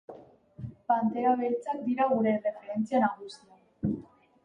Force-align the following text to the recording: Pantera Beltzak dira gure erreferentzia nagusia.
Pantera 0.91 1.35
Beltzak 1.43 1.85
dira 1.91 2.09
gure 2.17 2.35
erreferentzia 2.41 3.07
nagusia. 3.09 3.97